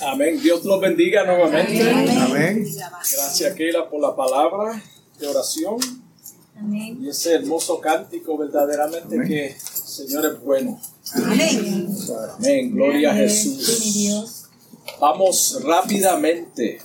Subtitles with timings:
[0.00, 0.40] Amén.
[0.40, 1.90] Dios los bendiga nuevamente.
[1.90, 2.66] Amén.
[2.74, 4.82] Gracias, Keila, por la palabra
[5.18, 5.78] de oración.
[6.56, 6.98] Amén.
[7.00, 10.80] Y ese hermoso cántico, verdaderamente que el Señor es bueno.
[11.14, 11.88] Amén.
[12.36, 12.74] Amén.
[12.74, 14.44] Gloria a Jesús.
[15.00, 16.80] Vamos rápidamente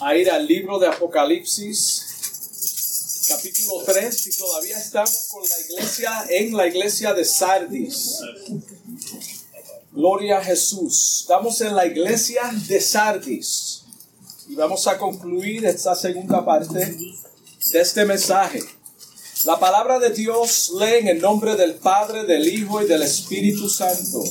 [0.00, 2.04] a ir al libro de Apocalipsis,
[3.28, 8.20] capítulo 3, y todavía estamos con la iglesia en la iglesia de Sardis.
[9.96, 11.20] Gloria a Jesús.
[11.22, 13.84] Estamos en la iglesia de Sardis.
[14.46, 18.60] Y vamos a concluir esta segunda parte de este mensaje.
[19.46, 23.70] La palabra de Dios lee en el nombre del Padre, del Hijo y del Espíritu
[23.70, 24.22] Santo.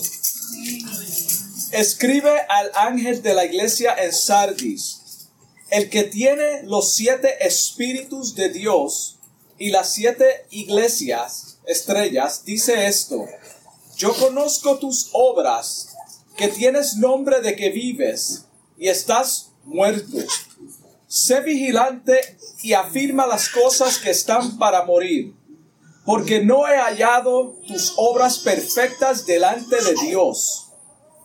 [1.72, 5.30] Escribe al ángel de la iglesia en Sardis,
[5.72, 9.18] el que tiene los siete espíritus de Dios
[9.58, 13.26] y las siete iglesias, estrellas, dice esto.
[13.96, 15.96] Yo conozco tus obras,
[16.36, 18.46] que tienes nombre de que vives
[18.78, 20.18] y estás muerto.
[21.08, 25.34] Sé vigilante y afirma las cosas que están para morir,
[26.06, 30.74] porque no he hallado tus obras perfectas delante de Dios.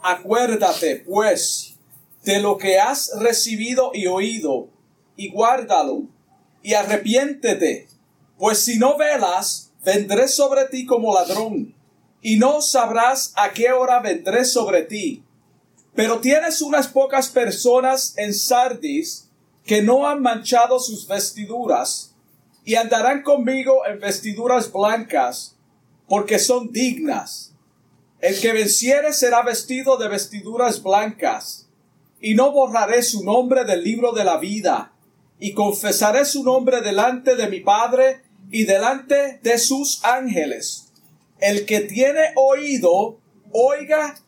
[0.00, 1.74] Acuérdate, pues,
[2.22, 4.68] de lo que has recibido y oído,
[5.16, 6.04] y guárdalo,
[6.62, 7.88] y arrepiéntete,
[8.38, 11.74] pues si no velas, vendré sobre ti como ladrón,
[12.22, 15.22] y no sabrás a qué hora vendré sobre ti.
[15.94, 19.28] Pero tienes unas pocas personas en Sardis
[19.64, 22.14] que no han manchado sus vestiduras,
[22.64, 25.56] y andarán conmigo en vestiduras blancas,
[26.08, 27.52] porque son dignas.
[28.20, 31.68] El que venciere será vestido de vestiduras blancas,
[32.20, 34.92] y no borraré su nombre del libro de la vida,
[35.38, 40.89] y confesaré su nombre delante de mi Padre y delante de sus ángeles.
[41.40, 43.20] El que tiene oído,
[43.52, 44.20] oiga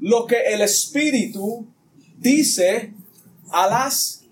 [0.00, 1.66] lo que el Espíritu
[2.16, 2.92] dice
[3.50, 4.24] a las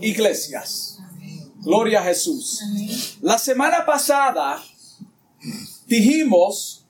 [0.00, 0.98] iglesias.
[1.56, 2.60] Gloria a Jesús.
[3.20, 4.62] La semana pasada
[5.86, 6.86] dijimos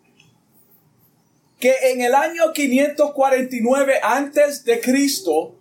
[1.58, 5.58] que en el año 549 antes de Cristo,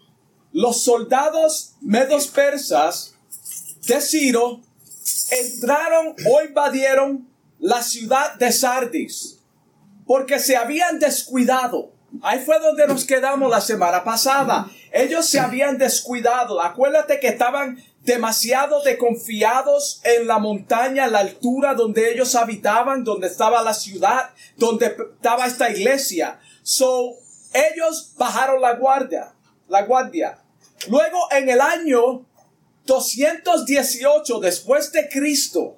[0.52, 3.16] los soldados medos persas
[3.86, 4.62] de Ciro
[5.32, 7.31] entraron o invadieron
[7.62, 9.38] la ciudad de Sardis
[10.06, 11.94] porque se habían descuidado.
[12.22, 14.70] Ahí fue donde nos quedamos la semana pasada.
[14.92, 16.62] Ellos se habían descuidado.
[16.62, 23.62] Acuérdate que estaban demasiado desconfiados en la montaña, la altura donde ellos habitaban, donde estaba
[23.62, 26.40] la ciudad, donde estaba esta iglesia.
[26.64, 27.14] So,
[27.54, 29.34] ellos bajaron la guardia,
[29.70, 30.40] la guardia.
[30.90, 32.26] Luego, en el año
[32.86, 35.78] 218 después de Cristo,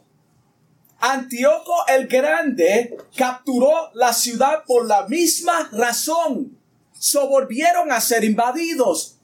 [1.05, 6.57] Antíoco el Grande capturó la ciudad por la misma razón.
[6.97, 9.17] So volvieron a ser invadidos.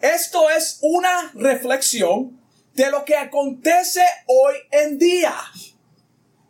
[0.00, 2.40] Esto es una reflexión
[2.72, 5.34] de lo que acontece hoy en día,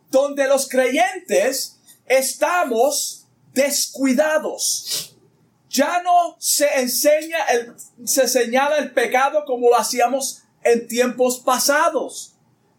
[0.09, 5.17] donde los creyentes estamos descuidados.
[5.69, 7.73] Ya no se enseña el,
[8.05, 12.32] se señala el pecado como lo hacíamos en tiempos pasados.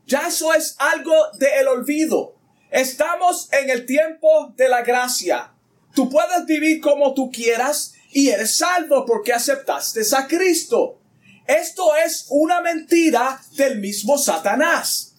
[0.06, 2.34] Ya eso es algo del olvido.
[2.70, 5.52] Estamos en el tiempo de la gracia.
[5.94, 10.98] Tú puedes vivir como tú quieras y eres salvo porque aceptaste a Cristo.
[11.46, 15.14] Esto es una mentira del mismo Satanás.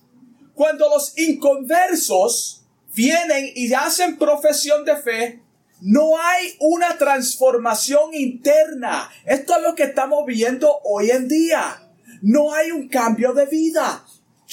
[0.53, 5.43] Cuando los inconversos vienen y hacen profesión de fe,
[5.81, 9.09] no hay una transformación interna.
[9.25, 11.81] Esto es lo que estamos viendo hoy en día.
[12.21, 14.04] No hay un cambio de vida.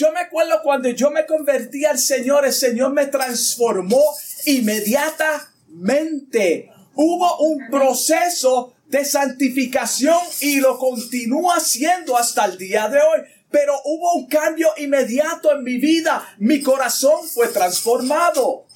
[0.03, 4.03] Yo me acuerdo cuando yo me convertí al Señor, el Señor me transformó
[4.47, 6.73] inmediatamente.
[6.97, 13.21] Hubo un proceso de santificación y lo continúa haciendo hasta el día de hoy.
[13.49, 16.35] Pero hubo un cambio inmediato en mi vida.
[16.39, 18.67] Mi corazón fue transformado.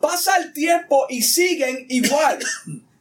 [0.00, 2.38] Pasa el tiempo y siguen igual.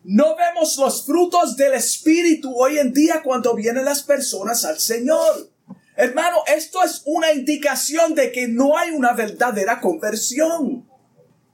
[0.04, 5.52] No vemos los frutos del Espíritu hoy en día cuando vienen las personas al Señor.
[6.00, 10.90] Hermano, esto es una indicación de que no hay una verdadera conversión.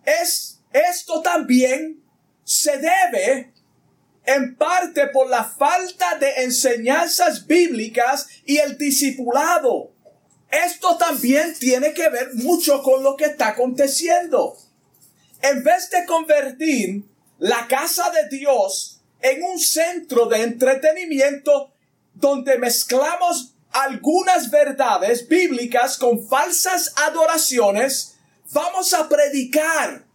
[0.06, 2.03] Es, esto también
[2.44, 3.51] se debe
[4.24, 9.92] en parte por la falta de enseñanzas bíblicas y el discipulado.
[10.51, 14.56] Esto también tiene que ver mucho con lo que está aconteciendo.
[15.41, 17.03] En vez de convertir
[17.39, 21.74] la casa de Dios en un centro de entretenimiento
[22.13, 28.16] donde mezclamos algunas verdades bíblicas con falsas adoraciones,
[28.51, 30.06] vamos a predicar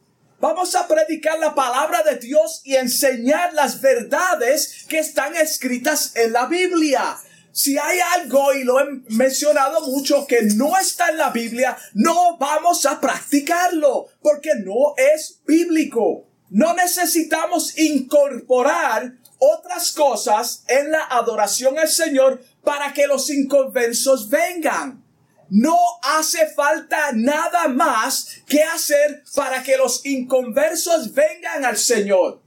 [0.40, 6.32] Vamos a predicar la palabra de Dios y enseñar las verdades que están escritas en
[6.32, 7.18] la Biblia.
[7.52, 12.38] Si hay algo, y lo he mencionado mucho, que no está en la Biblia, no
[12.38, 16.24] vamos a practicarlo, porque no es bíblico.
[16.48, 25.04] No necesitamos incorporar otras cosas en la adoración al Señor para que los inconversos vengan.
[25.48, 32.40] No hace falta nada más que hacer para que los inconversos vengan al Señor.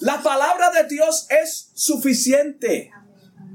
[0.00, 2.90] La palabra de Dios es suficiente.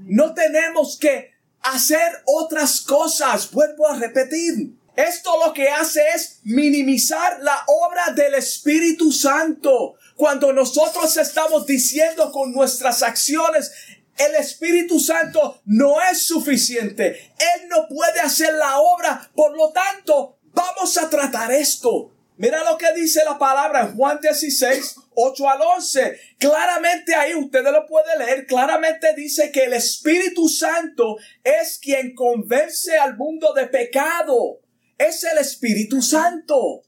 [0.06, 3.50] No tenemos que hacer otras cosas.
[3.52, 4.76] Vuelvo a repetir.
[4.96, 9.96] Esto lo que hace es minimizar la obra del Espíritu Santo.
[10.16, 13.72] Cuando nosotros estamos diciendo con nuestras acciones,
[14.18, 17.34] el Espíritu Santo no es suficiente.
[17.38, 19.30] Él no puede hacer la obra.
[19.36, 22.12] Por lo tanto, vamos a tratar esto.
[22.38, 26.20] Mira lo que dice la palabra en Juan 16, 8 al 11.
[26.38, 32.98] Claramente ahí, ustedes lo pueden leer, claramente dice que el Espíritu Santo es quien convence
[32.98, 34.60] al mundo de pecado.
[34.98, 36.84] Es el Espíritu Santo.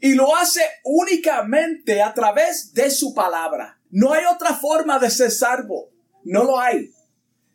[0.00, 3.78] Y lo hace únicamente a través de su palabra.
[3.90, 5.90] No hay otra forma de ser salvo.
[6.26, 6.92] No lo hay.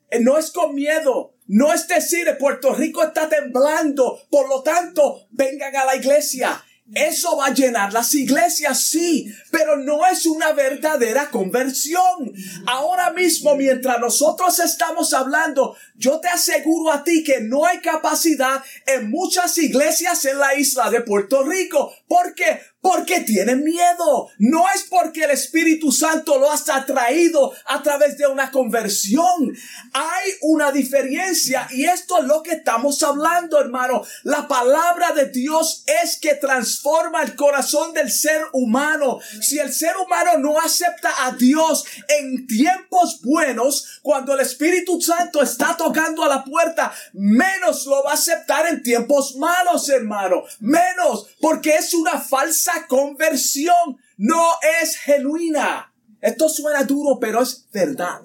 [0.10, 1.36] Eh, no es con miedo.
[1.48, 4.20] No es decir, Puerto Rico está temblando.
[4.30, 6.64] Por lo tanto, vengan a la iglesia.
[6.94, 12.34] Eso va a llenar las iglesias, sí, pero no es una verdadera conversión.
[12.66, 18.62] Ahora mismo, mientras nosotros estamos hablando, yo te aseguro a ti que no hay capacidad
[18.86, 21.94] en muchas iglesias en la isla de Puerto Rico.
[22.10, 22.60] ¿Por qué?
[22.82, 24.30] Porque tienen miedo.
[24.40, 29.56] No es porque el Espíritu Santo lo has atraído a través de una conversión.
[29.94, 34.04] Hay una diferencia y esto es lo que estamos hablando, hermano.
[34.24, 39.20] La palabra de Dios es que transforma el corazón del ser humano.
[39.42, 41.86] Si el ser humano no acepta a Dios
[42.20, 48.12] en tiempos buenos, cuando el Espíritu Santo está tocando a la puerta, menos lo va
[48.12, 50.44] a aceptar en tiempos malos, hermano.
[50.60, 54.44] Menos, porque es una falsa conversión no
[54.82, 55.94] es genuina.
[56.20, 58.22] Esto suena duro, pero es verdad.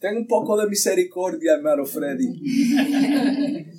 [0.00, 2.40] Ten un poco de misericordia, hermano Freddy.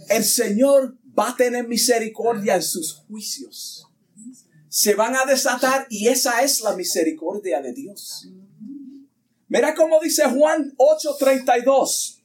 [0.09, 3.87] El Señor va a tener misericordia en sus juicios.
[4.69, 8.29] Se van a desatar y esa es la misericordia de Dios.
[9.47, 12.16] Mira cómo dice Juan 8:32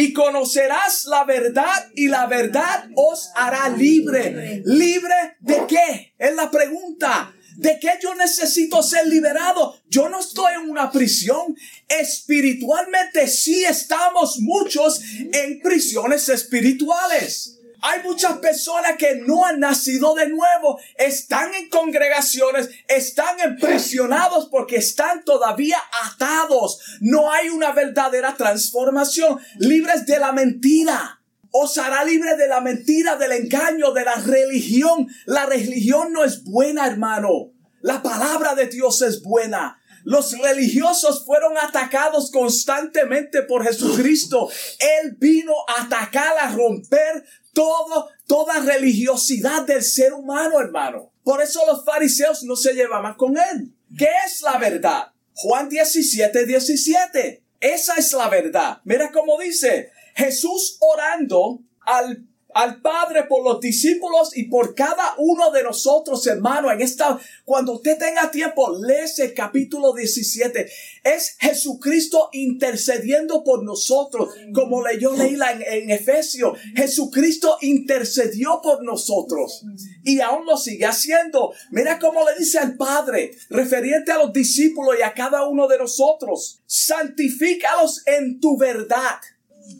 [0.00, 4.62] y conocerás la verdad y la verdad os hará libre.
[4.64, 6.14] ¿Libre de qué?
[6.16, 7.34] Es la pregunta.
[7.56, 9.82] ¿De qué yo necesito ser liberado?
[9.88, 11.56] Yo no estoy en una prisión.
[11.88, 15.00] Espiritualmente sí estamos muchos
[15.32, 17.57] en prisiones espirituales.
[17.80, 24.76] Hay muchas personas que no han nacido de nuevo, están en congregaciones, están impresionados porque
[24.76, 26.80] están todavía atados.
[27.00, 31.20] No hay una verdadera transformación, libres de la mentira.
[31.50, 35.08] Os hará libre de la mentira, del engaño, de la religión.
[35.24, 37.52] La religión no es buena, hermano.
[37.80, 39.80] La palabra de Dios es buena.
[40.04, 44.48] Los religiosos fueron atacados constantemente por Jesucristo.
[44.78, 47.24] Él vino a atacar, a romper
[47.58, 51.10] todo, toda religiosidad del ser humano, hermano.
[51.24, 53.74] Por eso los fariseos no se llevaban con él.
[53.98, 55.08] ¿Qué es la verdad?
[55.34, 57.42] Juan 17, 17.
[57.58, 58.78] Esa es la verdad.
[58.84, 65.52] Mira cómo dice Jesús orando al al Padre por los discípulos y por cada uno
[65.52, 70.68] de nosotros, hermano, en esta, cuando usted tenga tiempo, léese el capítulo 17.
[71.04, 76.58] Es Jesucristo intercediendo por nosotros, como leyó Leila en, en Efesios.
[76.74, 79.64] Jesucristo intercedió por nosotros
[80.02, 81.52] y aún lo sigue haciendo.
[81.70, 85.78] Mira cómo le dice al Padre, referente a los discípulos y a cada uno de
[85.78, 89.20] nosotros, santifícalos en tu verdad.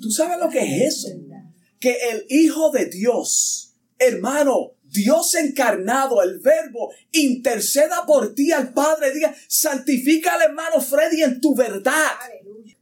[0.00, 1.08] ¿Tú sabes lo que es eso?
[1.80, 9.12] Que el Hijo de Dios, hermano, Dios encarnado, el verbo, interceda por ti al Padre,
[9.12, 12.12] diga, santifica al hermano Freddy en tu verdad.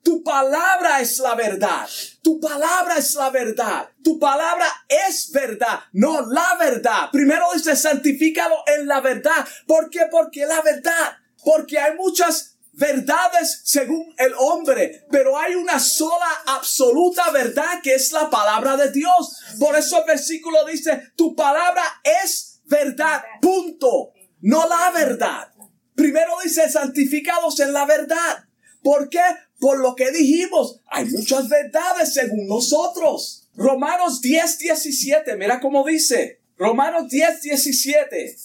[0.03, 1.89] Tu palabra es la verdad.
[2.23, 3.89] Tu palabra es la verdad.
[4.05, 7.11] Tu palabra es verdad, no la verdad.
[7.11, 9.45] Primero dice, santifícalo en la verdad.
[9.67, 10.07] ¿Por qué?
[10.09, 11.17] Porque la verdad.
[11.45, 18.13] Porque hay muchas verdades según el hombre, pero hay una sola absoluta verdad que es
[18.13, 19.41] la palabra de Dios.
[19.59, 21.83] Por eso el versículo dice, tu palabra
[22.23, 25.53] es verdad, punto, no la verdad.
[25.95, 28.45] Primero dice, santificados en la verdad.
[28.83, 29.23] ¿Por qué?
[29.59, 33.49] Por lo que dijimos, hay muchas verdades según nosotros.
[33.55, 36.43] Romanos 10, 17, mira cómo dice.
[36.59, 38.37] Romanos 10, 17.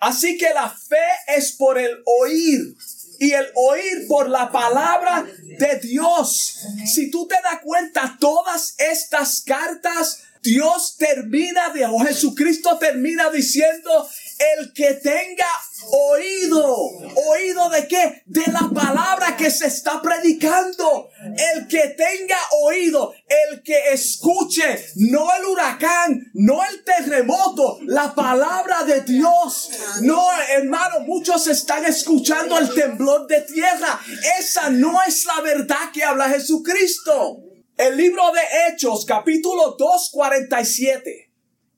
[0.00, 0.96] Así que la fe
[1.36, 2.76] es por el oír
[3.18, 5.26] y el oír por la palabra
[5.58, 6.58] de Dios.
[6.86, 14.08] Si tú te das cuenta, todas estas cartas, Dios termina de, o Jesucristo termina diciendo,
[14.38, 15.46] el que tenga
[15.90, 16.64] oído,
[17.28, 18.22] oído de qué?
[18.26, 21.10] De la palabra que se está predicando.
[21.54, 23.14] El que tenga oído,
[23.50, 29.70] el que escuche, no el huracán, no el terremoto, la palabra de Dios.
[30.02, 34.00] No, hermano, muchos están escuchando el temblor de tierra.
[34.38, 37.38] Esa no es la verdad que habla Jesucristo.
[37.76, 41.25] El libro de Hechos, capítulo 2, 47.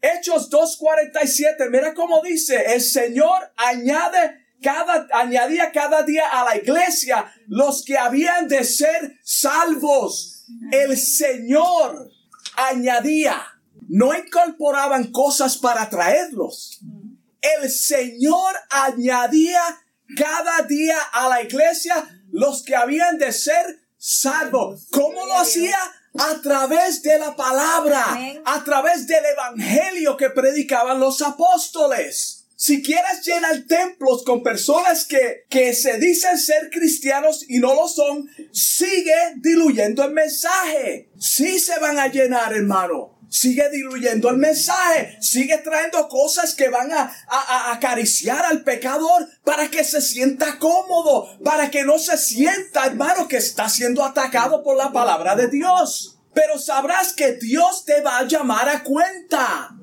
[0.00, 7.33] Hechos 2.47, mira cómo dice, el Señor añade cada, añadía cada día a la iglesia
[7.49, 10.47] los que habían de ser salvos.
[10.71, 12.11] El Señor
[12.57, 13.40] añadía,
[13.88, 16.81] no incorporaban cosas para traerlos.
[17.40, 19.61] El Señor añadía
[20.17, 21.95] cada día a la iglesia
[22.31, 24.87] los que habían de ser salvos.
[24.90, 25.76] ¿Cómo lo hacía?
[26.14, 32.46] A través de la palabra, a través del evangelio que predicaban los apóstoles.
[32.56, 37.86] Si quieres llenar templos con personas que, que se dicen ser cristianos y no lo
[37.86, 41.08] son, sigue diluyendo el mensaje.
[41.20, 43.17] Sí se van a llenar, hermano.
[43.30, 49.68] Sigue diluyendo el mensaje, sigue trayendo cosas que van a, a, acariciar al pecador para
[49.70, 54.76] que se sienta cómodo, para que no se sienta, hermano, que está siendo atacado por
[54.76, 56.18] la palabra de Dios.
[56.32, 59.75] Pero sabrás que Dios te va a llamar a cuenta.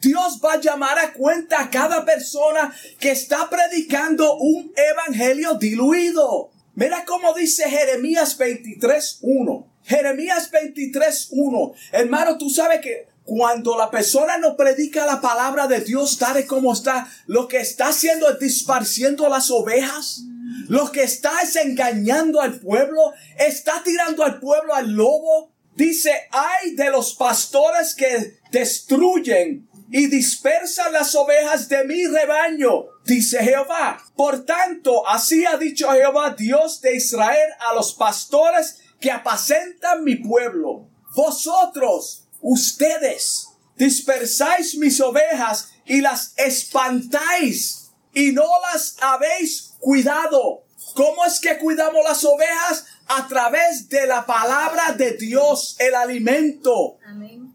[0.00, 6.50] Dios va a llamar a cuenta a cada persona que está predicando un evangelio diluido.
[6.74, 9.53] Mira cómo dice Jeremías 23.1.
[9.84, 11.74] Jeremías 23.1.
[11.92, 16.72] Hermano, tú sabes que cuando la persona no predica la palabra de Dios tal como
[16.72, 20.22] está, lo que está haciendo es disparciendo las ovejas.
[20.68, 23.12] Lo que está es engañando al pueblo.
[23.38, 25.52] Está tirando al pueblo al lobo.
[25.74, 33.42] Dice, hay de los pastores que destruyen y dispersan las ovejas de mi rebaño, dice
[33.42, 34.02] Jehová.
[34.16, 40.16] Por tanto, así ha dicho Jehová, Dios de Israel, a los pastores que apacentan mi
[40.16, 40.88] pueblo.
[41.14, 50.64] Vosotros, ustedes, dispersáis mis ovejas y las espantáis y no las habéis cuidado.
[50.94, 52.86] ¿Cómo es que cuidamos las ovejas?
[53.06, 56.98] A través de la palabra de Dios, el alimento.
[57.06, 57.54] Amén.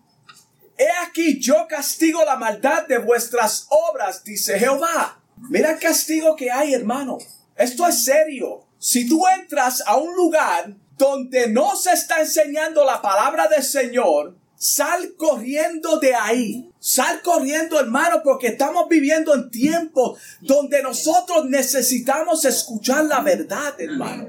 [0.78, 5.22] He aquí yo castigo la maldad de vuestras obras, dice Jehová.
[5.50, 7.18] Mira el castigo que hay, hermano.
[7.56, 8.66] Esto es serio.
[8.78, 14.36] Si tú entras a un lugar donde no se está enseñando la palabra del Señor,
[14.58, 16.70] sal corriendo de ahí.
[16.82, 24.28] Sal corriendo, hermano, porque estamos viviendo en tiempos donde nosotros necesitamos escuchar la verdad, hermano.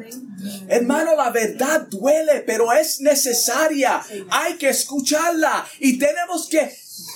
[0.68, 4.00] Hermano, la verdad duele, pero es necesaria.
[4.30, 6.72] Hay que escucharla y tenemos que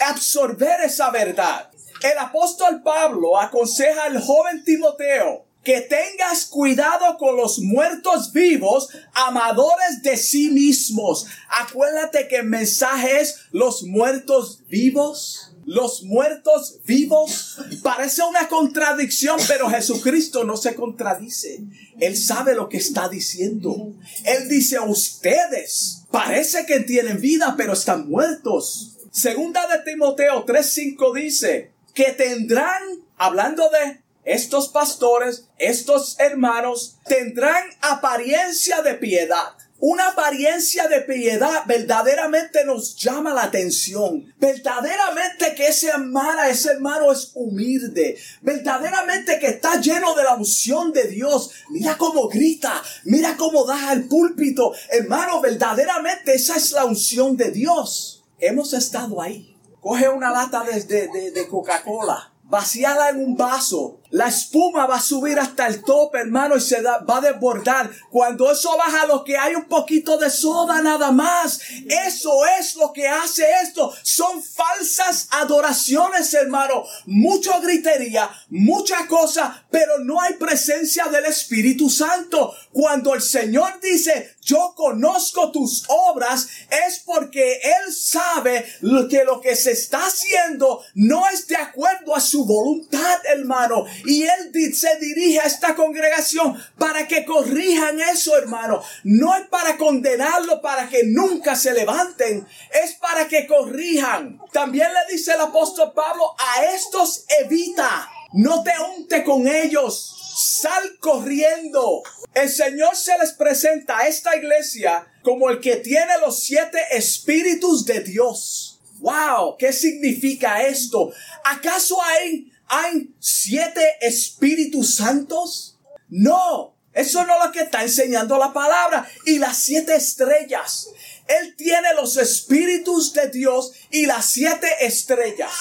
[0.07, 1.71] absorber esa verdad.
[2.03, 10.03] El apóstol Pablo aconseja al joven Timoteo que tengas cuidado con los muertos vivos, amadores
[10.03, 11.27] de sí mismos.
[11.49, 15.51] Acuérdate que el mensaje es los muertos vivos.
[15.67, 17.57] Los muertos vivos.
[17.83, 21.65] Parece una contradicción, pero Jesucristo no se contradice.
[21.99, 23.95] Él sabe lo que está diciendo.
[24.25, 28.99] Él dice, ustedes parece que tienen vida, pero están muertos.
[29.11, 32.83] Segunda de Timoteo 3.5 dice que tendrán,
[33.17, 39.55] hablando de estos pastores, estos hermanos, tendrán apariencia de piedad.
[39.87, 44.33] Una apariencia de piedad verdaderamente nos llama la atención.
[44.39, 48.17] Verdaderamente que ese hermano, ese hermano es humilde.
[48.41, 51.51] Verdaderamente que está lleno de la unción de Dios.
[51.69, 52.83] Mira cómo grita.
[53.05, 54.73] Mira cómo da al púlpito.
[54.91, 58.25] Hermano, verdaderamente esa es la unción de Dios.
[58.39, 59.55] Hemos estado ahí.
[59.81, 62.33] Coge una lata de, de, de Coca-Cola.
[62.45, 66.81] Vaciada en un vaso la espuma va a subir hasta el tope, hermano, y se
[66.83, 67.91] va a desbordar.
[68.11, 71.61] Cuando eso baja, lo que hay un poquito de soda nada más.
[72.07, 72.31] Eso
[72.61, 73.93] es lo que hace esto.
[74.05, 76.85] Son falsas adoraciones, hermano.
[77.07, 82.55] Mucha gritería, mucha cosa, pero no hay presencia del Espíritu Santo.
[82.71, 86.47] Cuando el Señor dice, yo conozco tus obras,
[86.87, 88.65] es porque Él sabe
[89.11, 93.87] que lo que se está haciendo no es de acuerdo a su voluntad, hermano.
[94.05, 98.83] Y Él se dirige a esta congregación para que corrijan eso, hermano.
[99.05, 102.47] No es para condenarlo, para que nunca se levanten.
[102.85, 104.41] Es para que corrijan.
[104.53, 108.09] También le dice el apóstol Pablo, a estos evita.
[108.33, 110.11] No te unte con ellos.
[110.37, 112.03] Sal corriendo.
[112.35, 117.85] El Señor se les presenta a esta iglesia como el que tiene los siete espíritus
[117.87, 118.81] de Dios.
[118.99, 121.13] Wow, ¿qué significa esto?
[121.45, 125.79] ¿Acaso hay, hay siete espíritus santos?
[126.09, 129.09] No, eso no es lo que está enseñando la palabra.
[129.27, 130.89] Y las siete estrellas.
[131.27, 135.53] Él tiene los espíritus de Dios y las siete estrellas.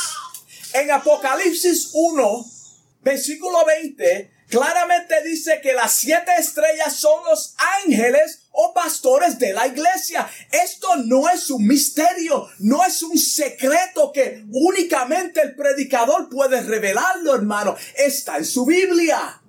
[0.74, 2.46] En Apocalipsis 1,
[3.02, 9.66] versículo 20, claramente dice que las siete estrellas son los ángeles o pastores de la
[9.66, 10.30] iglesia.
[10.52, 17.34] Esto no es un misterio, no es un secreto que únicamente el predicador puede revelarlo,
[17.34, 17.76] hermano.
[17.98, 19.42] Está en su Biblia.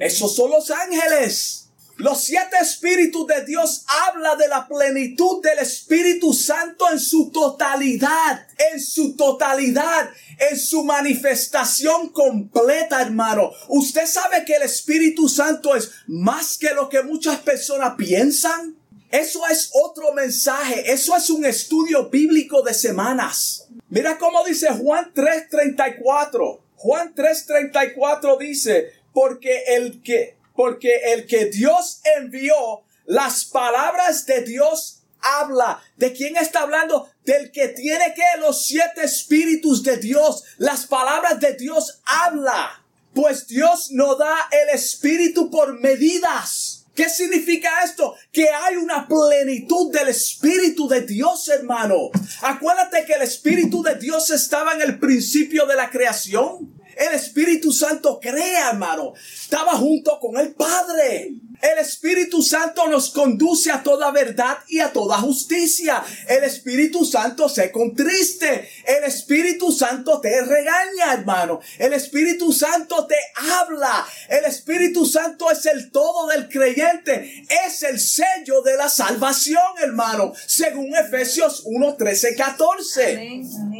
[0.00, 1.63] Esos son los ángeles.
[1.96, 8.48] Los siete espíritus de Dios habla de la plenitud del Espíritu Santo en su totalidad,
[8.72, 10.10] en su totalidad,
[10.50, 13.52] en su manifestación completa, hermano.
[13.68, 18.76] Usted sabe que el Espíritu Santo es más que lo que muchas personas piensan.
[19.12, 23.68] Eso es otro mensaje, eso es un estudio bíblico de semanas.
[23.88, 26.60] Mira cómo dice Juan 3:34.
[26.74, 35.02] Juan 3:34 dice, porque el que porque el que Dios envió, las palabras de Dios
[35.20, 35.82] habla.
[35.96, 37.10] ¿De quién está hablando?
[37.24, 40.44] Del que tiene que los siete espíritus de Dios.
[40.58, 42.82] Las palabras de Dios habla.
[43.14, 46.84] Pues Dios no da el espíritu por medidas.
[46.94, 48.14] ¿Qué significa esto?
[48.30, 52.10] Que hay una plenitud del Espíritu de Dios, hermano.
[52.42, 56.72] Acuérdate que el Espíritu de Dios estaba en el principio de la creación.
[56.96, 59.12] El Espíritu Santo crea, hermano.
[59.14, 61.34] Estaba junto con el Padre.
[61.60, 66.04] El Espíritu Santo nos conduce a toda verdad y a toda justicia.
[66.28, 68.68] El Espíritu Santo se contriste.
[68.84, 71.60] El Espíritu Santo te regaña, hermano.
[71.78, 74.06] El Espíritu Santo te habla.
[74.28, 77.46] El Espíritu Santo es el todo del creyente.
[77.66, 80.32] Es el sello de la salvación, hermano.
[80.46, 83.12] Según Efesios 1, 13, 14.
[83.12, 83.73] Amén, amén.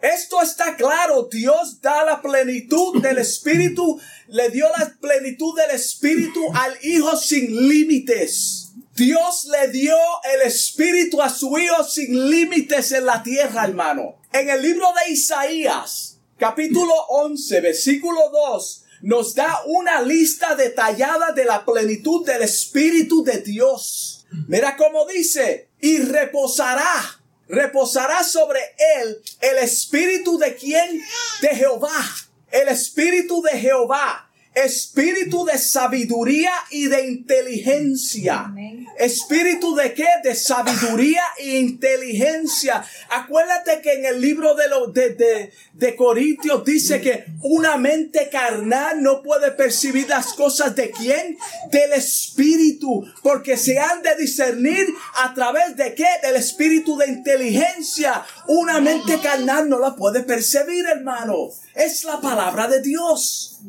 [0.00, 1.28] Esto está claro.
[1.30, 7.68] Dios da la plenitud del Espíritu, le dio la plenitud del Espíritu al Hijo sin
[7.68, 8.72] límites.
[8.94, 9.96] Dios le dio
[10.34, 14.16] el Espíritu a su Hijo sin límites en la tierra, hermano.
[14.32, 21.44] En el libro de Isaías, capítulo 11, versículo 2, nos da una lista detallada de
[21.44, 24.26] la plenitud del Espíritu de Dios.
[24.46, 27.17] Mira cómo dice, y reposará
[27.48, 28.60] reposará sobre
[28.96, 31.02] él el espíritu de quién?
[31.40, 32.14] De Jehová.
[32.50, 34.27] El espíritu de Jehová
[34.64, 38.52] espíritu de sabiduría y de inteligencia.
[38.98, 40.06] Espíritu de qué?
[40.24, 42.84] De sabiduría e inteligencia.
[43.10, 49.02] Acuérdate que en el libro de, los de, de, Corintios dice que una mente carnal
[49.02, 51.38] no puede percibir las cosas de quién?
[51.70, 54.86] Del espíritu, porque se han de discernir
[55.22, 56.08] a través de qué?
[56.22, 58.24] Del espíritu de inteligencia.
[58.48, 61.50] Una mente carnal no la puede percibir, hermano.
[61.74, 63.60] Es la palabra de Dios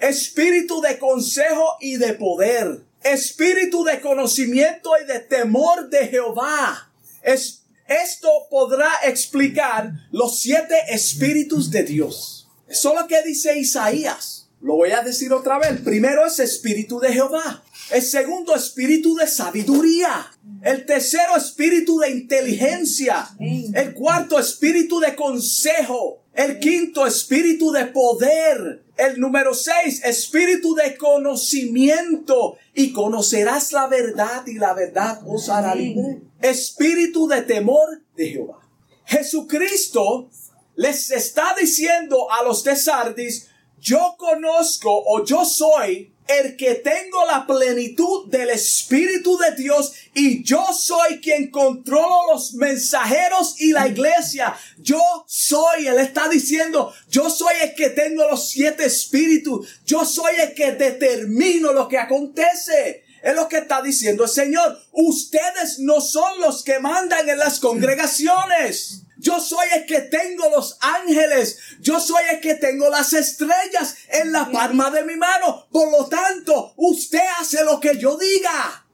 [0.00, 6.92] espíritu de consejo y de poder, espíritu de conocimiento y de temor de Jehová.
[7.22, 12.48] Es, esto podrá explicar los siete espíritus de Dios.
[12.68, 14.48] Eso es lo que dice Isaías.
[14.60, 15.80] Lo voy a decir otra vez.
[15.80, 17.62] Primero es espíritu de Jehová.
[17.90, 20.30] El segundo espíritu de sabiduría.
[20.62, 23.28] El tercero espíritu de inteligencia.
[23.38, 26.24] El cuarto espíritu de consejo.
[26.38, 28.84] El quinto espíritu de poder.
[28.96, 32.56] El número seis, espíritu de conocimiento.
[32.74, 36.20] Y conocerás la verdad y la verdad os hará libre.
[36.40, 38.60] Espíritu de temor de Jehová.
[39.04, 40.30] Jesucristo
[40.76, 43.48] les está diciendo a los de Sardis,
[43.80, 50.44] yo conozco o yo soy el que tengo la plenitud del Espíritu de Dios y
[50.44, 54.54] yo soy quien controlo los mensajeros y la iglesia.
[54.78, 59.80] Yo soy, él está diciendo, yo soy el que tengo los siete espíritus.
[59.86, 63.04] Yo soy el que determino lo que acontece.
[63.22, 64.78] Es lo que está diciendo el Señor.
[64.92, 69.02] Ustedes no son los que mandan en las congregaciones.
[69.18, 71.58] Yo soy el que tengo los ángeles.
[71.80, 75.66] Yo soy el que tengo las estrellas en la palma de mi mano.
[75.70, 78.86] Por lo tanto, usted hace lo que yo diga.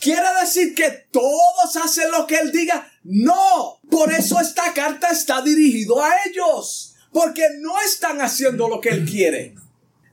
[0.00, 2.90] ¿Quiere decir que todos hacen lo que Él diga?
[3.04, 3.80] No.
[3.90, 6.94] Por eso esta carta está dirigida a ellos.
[7.12, 9.54] Porque no están haciendo lo que Él quiere.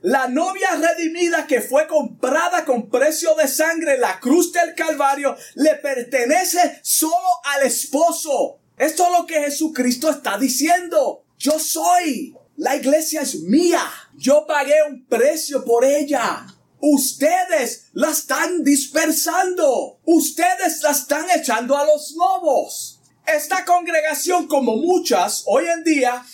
[0.02, 5.36] La novia redimida que fue comprada con precio de sangre en la cruz del Calvario
[5.54, 8.58] le pertenece solo al esposo.
[8.76, 11.24] Esto es lo que Jesucristo está diciendo.
[11.38, 12.36] Yo soy.
[12.56, 13.82] La iglesia es mía.
[14.14, 16.46] Yo pagué un precio por ella.
[16.80, 19.98] Ustedes la están dispersando.
[20.04, 23.00] Ustedes la están echando a los lobos.
[23.26, 26.24] Esta congregación, como muchas hoy en día,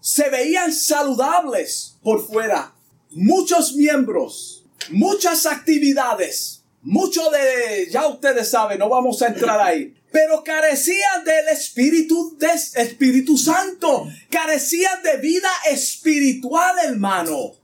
[0.00, 2.72] se veían saludables por fuera.
[3.10, 9.94] Muchos miembros, muchas actividades, mucho de, ya ustedes saben, no vamos a entrar ahí.
[10.12, 12.48] Pero carecían del Espíritu, de
[12.82, 14.08] Espíritu Santo.
[14.28, 17.54] Carecían de vida espiritual, hermano.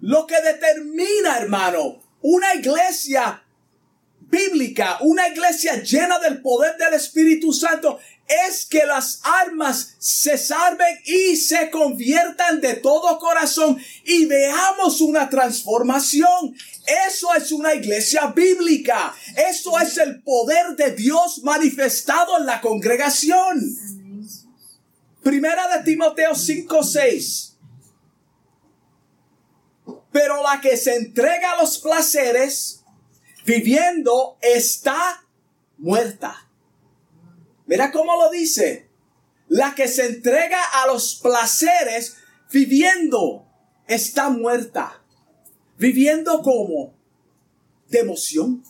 [0.00, 3.42] Lo que determina, hermano, una iglesia
[4.20, 7.98] bíblica, una iglesia llena del poder del Espíritu Santo,
[8.48, 15.28] es que las almas se salven y se conviertan de todo corazón y veamos una
[15.28, 16.54] transformación.
[17.08, 19.14] Eso es una iglesia bíblica.
[19.48, 23.60] Eso es el poder de Dios manifestado en la congregación.
[25.22, 27.56] Primera de Timoteo 5, 6.
[30.12, 32.82] Pero la que se entrega a los placeres,
[33.44, 35.24] viviendo, está
[35.78, 36.49] muerta.
[37.70, 38.88] Mira cómo lo dice.
[39.46, 42.16] La que se entrega a los placeres,
[42.52, 43.46] viviendo,
[43.86, 45.00] está muerta.
[45.78, 46.92] Viviendo como
[47.88, 48.64] de emoción,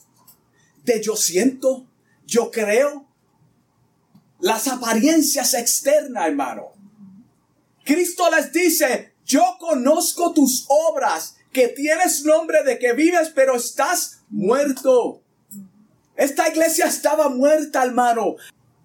[0.84, 1.86] de yo siento,
[2.26, 3.06] yo creo.
[4.38, 6.72] Las apariencias externas, hermano.
[7.84, 14.20] Cristo les dice, yo conozco tus obras, que tienes nombre de que vives, pero estás
[14.28, 15.22] muerto.
[16.16, 18.36] Esta iglesia estaba muerta, hermano.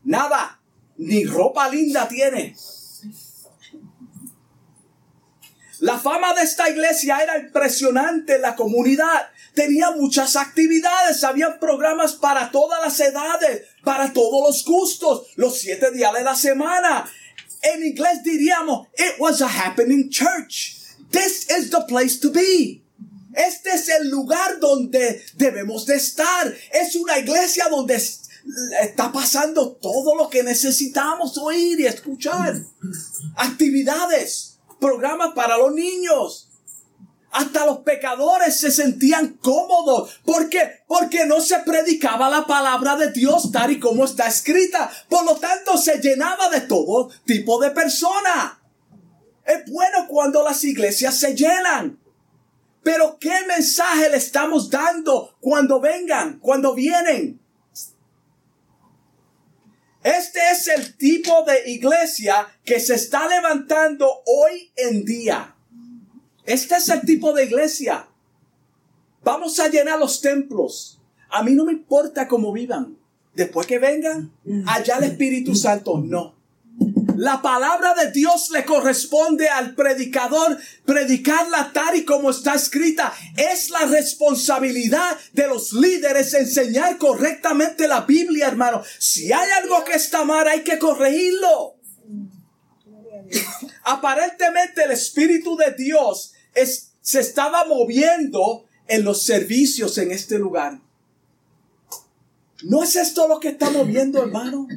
[0.06, 0.62] Nada,
[0.98, 2.56] ni ropa linda tiene.
[5.80, 9.30] La fama de esta iglesia era impresionante en la comunidad.
[9.54, 15.92] Tenía muchas actividades, había programas para todas las edades, para todos los gustos, los siete
[15.92, 17.06] días de la semana.
[17.62, 20.78] En inglés diríamos, it was a happening church.
[21.12, 22.84] This is the place to be.
[23.34, 26.54] Este es el lugar donde debemos de estar.
[26.72, 27.96] Es una iglesia donde
[28.82, 32.62] está pasando todo lo que necesitamos oír y escuchar.
[33.36, 36.50] Actividades, programas para los niños.
[37.32, 40.22] Hasta los pecadores se sentían cómodos.
[40.24, 40.84] ¿Por qué?
[40.88, 44.90] Porque no se predicaba la palabra de Dios tal y como está escrita.
[45.10, 48.62] Por lo tanto, se llenaba de todo tipo de persona.
[49.46, 52.00] Es bueno cuando las iglesias se llenan.
[52.84, 57.42] Pero ¿qué mensaje le estamos dando cuando vengan, cuando vienen?
[60.06, 65.56] Este es el tipo de iglesia que se está levantando hoy en día.
[66.46, 68.06] Este es el tipo de iglesia.
[69.24, 71.02] Vamos a llenar los templos.
[71.32, 73.00] A mí no me importa cómo vivan.
[73.34, 74.32] Después que vengan,
[74.68, 76.35] allá el Espíritu Santo no.
[77.18, 83.14] La palabra de Dios le corresponde al predicador predicarla tal y como está escrita.
[83.38, 88.84] Es la responsabilidad de los líderes enseñar correctamente la Biblia, hermano.
[89.00, 91.76] Si hay algo que está mal, hay que corregirlo.
[93.84, 96.34] Aparentemente el Espíritu de Dios
[97.02, 100.80] se estaba moviendo en los servicios en este lugar.
[102.64, 104.68] ¿No es esto lo que está moviendo, hermano?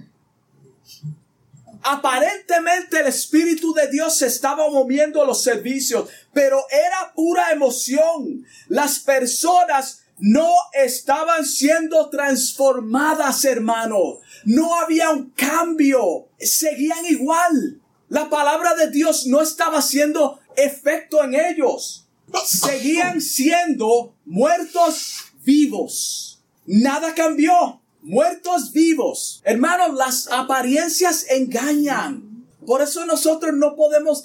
[1.90, 8.44] Aparentemente el Espíritu de Dios se estaba moviendo los servicios, pero era pura emoción.
[8.68, 14.18] Las personas no estaban siendo transformadas, hermano.
[14.44, 16.28] No había un cambio.
[16.38, 17.80] Seguían igual.
[18.10, 22.06] La palabra de Dios no estaba haciendo efecto en ellos.
[22.44, 26.42] Seguían siendo muertos vivos.
[26.66, 29.40] Nada cambió muertos vivos.
[29.44, 32.46] Hermanos, las apariencias engañan.
[32.66, 34.24] Por eso nosotros no podemos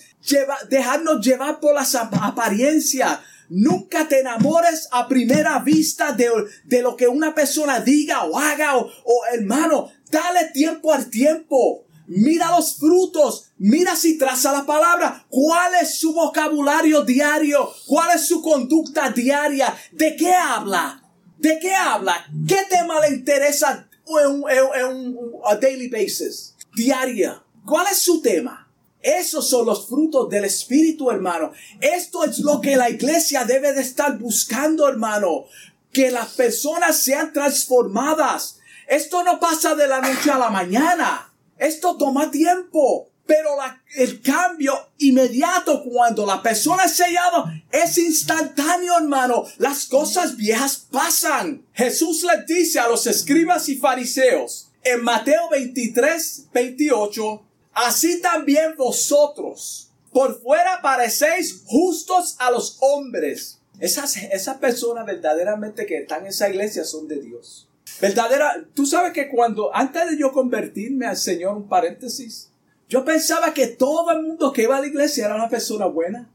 [0.70, 3.20] dejarnos llevar por las apariencias.
[3.50, 6.30] Nunca te enamores a primera vista de,
[6.66, 8.78] de lo que una persona diga o haga.
[8.78, 11.86] O, o hermano, dale tiempo al tiempo.
[12.08, 13.52] Mira los frutos.
[13.58, 15.26] Mira si traza la palabra.
[15.30, 17.70] ¿Cuál es su vocabulario diario?
[17.88, 19.74] ¿Cuál es su conducta diaria?
[19.92, 21.03] ¿De qué habla?
[21.44, 22.26] ¿De qué habla?
[22.48, 25.18] ¿Qué tema le interesa en un,
[25.60, 26.56] daily basis?
[26.74, 27.44] Diaria.
[27.66, 28.72] ¿Cuál es su tema?
[29.02, 31.52] Esos son los frutos del Espíritu, hermano.
[31.82, 35.44] Esto es lo que la iglesia debe de estar buscando, hermano.
[35.92, 38.60] Que las personas sean transformadas.
[38.88, 41.30] Esto no pasa de la noche a la mañana.
[41.58, 43.10] Esto toma tiempo.
[43.26, 43.50] Pero
[43.96, 49.46] el cambio inmediato cuando la persona es sellada es instantáneo, hermano.
[49.58, 51.66] Las cosas viejas pasan.
[51.74, 57.42] Jesús les dice a los escribas y fariseos en Mateo 23, 28,
[57.74, 63.60] así también vosotros, Por fuera parecéis justos a los hombres.
[63.80, 67.68] Esas, esas personas verdaderamente que están en esa iglesia son de Dios.
[68.00, 72.52] Verdadera, tú sabes que cuando, antes de yo convertirme al Señor, un paréntesis,
[72.90, 76.30] yo pensaba que todo el mundo que iba a la iglesia era una persona buena.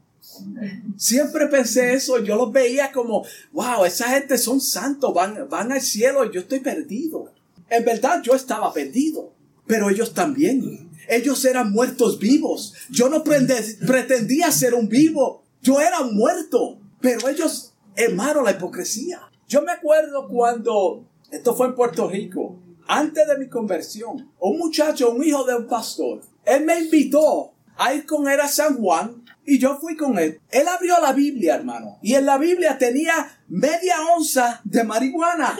[0.97, 5.81] Siempre pensé eso, yo los veía como, wow, esa gente son santos, van, van al
[5.81, 7.31] cielo y yo estoy perdido.
[7.69, 9.33] En verdad yo estaba perdido,
[9.65, 10.89] pero ellos también.
[11.07, 12.73] Ellos eran muertos vivos.
[12.89, 16.79] Yo no pretendía ser un vivo, yo era muerto.
[17.01, 19.21] Pero ellos, hermano, la hipocresía.
[19.47, 25.11] Yo me acuerdo cuando, esto fue en Puerto Rico, antes de mi conversión, un muchacho,
[25.11, 29.23] un hijo de un pastor, él me invitó a ir con él a San Juan
[29.45, 30.39] y yo fui con él.
[30.51, 31.97] Él abrió la Biblia, hermano.
[32.01, 35.57] Y en la Biblia tenía media onza de marihuana.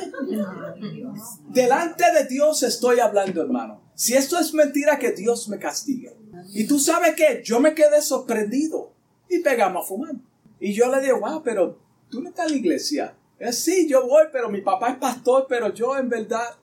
[1.47, 3.81] Delante de Dios estoy hablando, hermano.
[3.95, 6.15] Si esto es mentira, que Dios me castigue.
[6.53, 8.93] Y tú sabes que yo me quedé sorprendido.
[9.29, 10.15] Y pegamos a fumar.
[10.59, 13.15] Y yo le digo, wow, pero tú no estás en la iglesia.
[13.39, 16.58] Es sí, yo voy, pero mi papá es pastor, pero yo en verdad.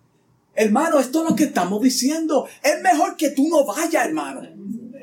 [0.57, 2.49] Hermano, esto es lo que estamos diciendo.
[2.63, 4.43] Es mejor que tú no vayas, hermano.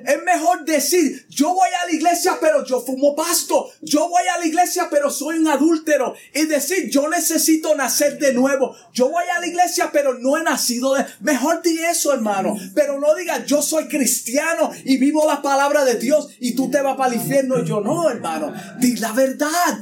[0.05, 3.69] Es mejor decir, yo voy a la iglesia, pero yo fumo pasto.
[3.81, 6.13] Yo voy a la iglesia, pero soy un adúltero.
[6.33, 8.75] Y decir, yo necesito nacer de nuevo.
[8.91, 11.05] Yo voy a la iglesia, pero no he nacido de...
[11.21, 12.57] Mejor di eso, hermano.
[12.75, 16.81] Pero no diga, yo soy cristiano y vivo la palabra de Dios y tú te
[16.81, 18.53] vas para el infierno yo no, hermano.
[18.79, 19.79] Di la verdad.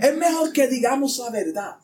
[0.00, 1.76] Es mejor que digamos la verdad.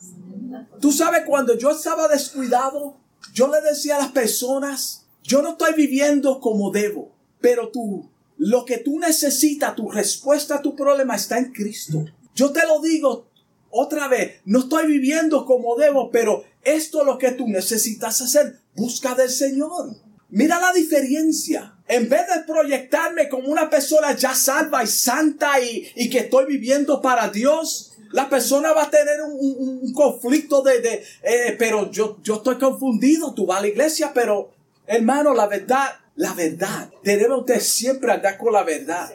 [0.79, 3.02] Tú sabes, cuando yo estaba descuidado,
[3.33, 7.11] yo le decía a las personas, yo no estoy viviendo como debo.
[7.41, 12.05] Pero tú, lo que tú necesitas, tu respuesta a tu problema está en Cristo.
[12.35, 13.27] Yo te lo digo
[13.69, 18.59] otra vez, no estoy viviendo como debo, pero esto es lo que tú necesitas hacer.
[18.75, 19.95] Busca del Señor.
[20.29, 21.75] Mira la diferencia.
[21.87, 27.01] En vez de proyectarme como una persona ya salva y santa y, que estoy viviendo
[27.01, 32.35] para Dios, la persona va a tener un, conflicto de, de eh, pero yo, yo
[32.35, 33.33] estoy confundido.
[33.33, 34.51] Tú vas a la iglesia, pero
[34.85, 36.91] hermano, la verdad, la verdad.
[37.03, 39.11] Debemos de siempre andar con la verdad.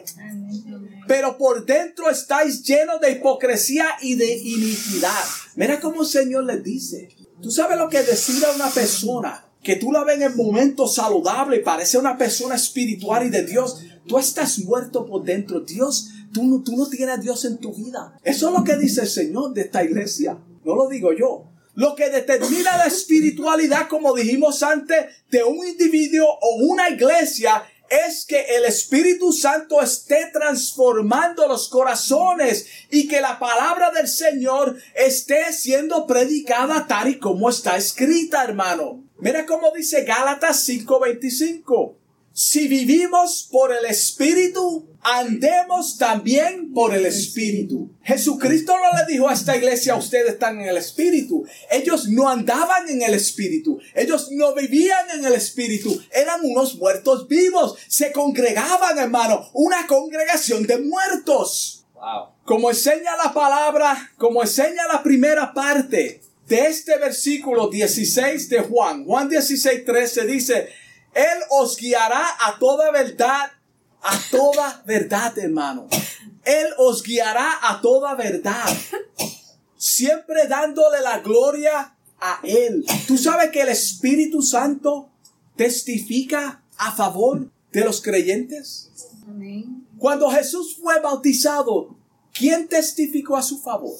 [1.07, 5.23] Pero por dentro estáis llenos de hipocresía y de iniquidad.
[5.55, 7.09] Mira cómo el Señor les dice.
[7.41, 10.87] Tú sabes lo que decir a una persona que tú la ves en el momento
[10.87, 13.81] saludable y parece una persona espiritual y de Dios.
[14.09, 15.59] Tú estás muerto por dentro.
[15.59, 18.17] Dios, tú no, tú no tienes a Dios en tu vida.
[18.23, 20.35] Eso es lo que dice el Señor de esta iglesia.
[20.65, 21.45] No lo digo yo.
[21.75, 24.97] Lo que determina la espiritualidad, como dijimos antes,
[25.29, 27.63] de un individuo o una iglesia
[28.07, 34.75] es que el Espíritu Santo esté transformando los corazones y que la palabra del Señor
[34.95, 39.03] esté siendo predicada tal y como está escrita, hermano.
[39.19, 41.98] Mira cómo dice Gálatas 5:25
[42.39, 47.91] si vivimos por el Espíritu, andemos también por el Espíritu.
[48.01, 51.45] Jesucristo no le dijo a esta iglesia, ustedes están en el Espíritu.
[51.69, 53.81] Ellos no andaban en el Espíritu.
[53.93, 56.01] Ellos no vivían en el Espíritu.
[56.13, 57.75] Eran unos muertos vivos.
[57.89, 59.49] Se congregaban, hermano.
[59.51, 61.83] Una congregación de muertos.
[62.45, 69.03] Como enseña la palabra, como enseña la primera parte de este versículo 16 de Juan.
[69.03, 70.69] Juan 16, 13 dice,
[71.13, 73.51] él os guiará a toda verdad,
[74.01, 75.87] a toda verdad, hermano.
[76.45, 78.65] Él os guiará a toda verdad.
[79.77, 82.85] Siempre dándole la gloria a Él.
[83.07, 85.09] Tú sabes que el Espíritu Santo
[85.55, 88.89] testifica a favor de los creyentes.
[89.97, 91.95] Cuando Jesús fue bautizado,
[92.33, 93.97] ¿quién testificó a su favor?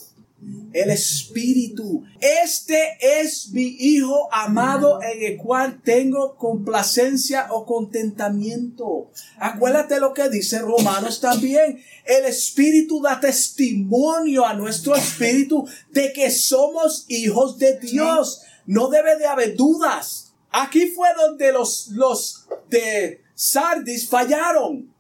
[0.74, 2.04] El Espíritu.
[2.20, 9.12] Este es mi Hijo amado en el cual tengo complacencia o contentamiento.
[9.40, 11.82] Acuérdate lo que dice Romanos también.
[12.06, 18.42] El Espíritu da testimonio a nuestro Espíritu de que somos hijos de Dios.
[18.66, 20.34] No debe de haber dudas.
[20.52, 24.94] Aquí fue donde los, los de Sardis fallaron.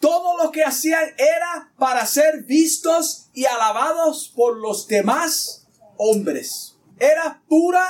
[0.00, 6.76] Todo lo que hacían era para ser vistos y alabados por los demás hombres.
[6.98, 7.84] Era pura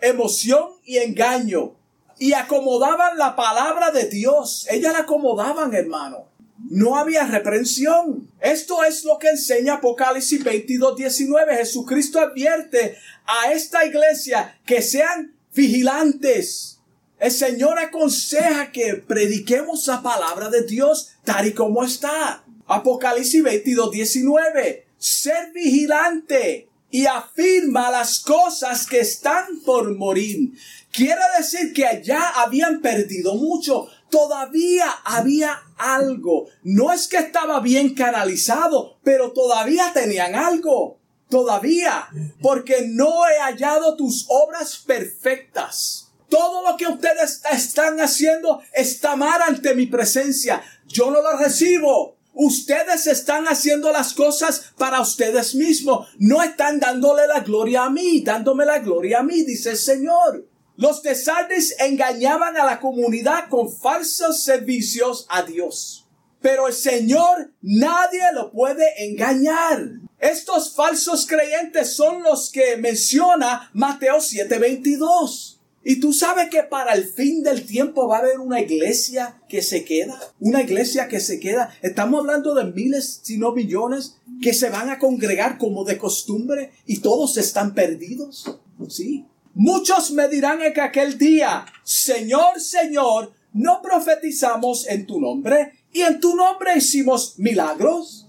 [0.00, 1.74] emoción y engaño.
[2.18, 4.66] Y acomodaban la palabra de Dios.
[4.70, 6.26] Ellas la acomodaban, hermano.
[6.68, 8.30] No había reprensión.
[8.40, 11.56] Esto es lo que enseña Apocalipsis 22, 19.
[11.56, 16.77] Jesucristo advierte a esta iglesia que sean vigilantes
[17.20, 22.44] el Señor aconseja que prediquemos la palabra de Dios tal y como está.
[22.66, 24.86] Apocalipsis 22, 19.
[24.98, 30.52] Ser vigilante y afirma las cosas que están por morir.
[30.92, 33.88] Quiere decir que allá habían perdido mucho.
[34.10, 36.46] todavía había algo.
[36.62, 40.98] No es que estaba bien canalizado, pero todavía tenían algo.
[41.28, 42.08] Todavía.
[42.40, 46.07] Porque no he hallado tus obras perfectas.
[46.28, 50.62] Todo lo que ustedes están haciendo está mal ante mi presencia.
[50.86, 52.16] Yo no lo recibo.
[52.34, 56.08] Ustedes están haciendo las cosas para ustedes mismos.
[56.18, 60.46] No están dándole la gloria a mí, dándome la gloria a mí, dice el Señor.
[60.76, 66.06] Los de Sardis engañaban a la comunidad con falsos servicios a Dios.
[66.40, 69.82] Pero el Señor nadie lo puede engañar.
[70.20, 75.57] Estos falsos creyentes son los que menciona Mateo 7:22.
[75.88, 79.62] Y tú sabes que para el fin del tiempo va a haber una iglesia que
[79.62, 80.20] se queda.
[80.38, 81.74] Una iglesia que se queda.
[81.80, 86.72] Estamos hablando de miles, si no millones, que se van a congregar como de costumbre
[86.84, 88.58] y todos están perdidos.
[88.90, 89.24] Sí.
[89.54, 95.72] Muchos me dirán en aquel día, Señor, Señor, ¿no profetizamos en tu nombre?
[95.90, 98.26] ¿Y en tu nombre hicimos milagros?